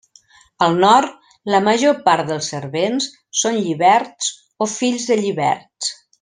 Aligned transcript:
Al 0.67 0.77
Nord 0.83 1.35
la 1.55 1.59
major 1.67 1.99
part 2.07 2.31
dels 2.31 2.47
servents 2.55 3.09
són 3.43 3.61
lliberts 3.67 4.31
o 4.67 4.71
fills 4.75 5.07
de 5.13 5.21
lliberts. 5.23 5.93